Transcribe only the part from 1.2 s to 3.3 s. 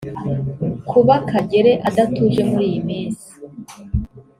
Kagere adatuje muri iyi minsi